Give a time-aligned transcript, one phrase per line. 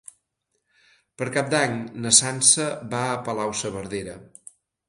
[1.21, 4.21] Per Cap d'Any na Sança va a Palau-saverdera.